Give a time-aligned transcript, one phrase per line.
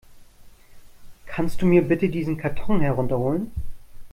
[1.27, 3.51] Kannst du mir bitte diesen Karton herunter holen?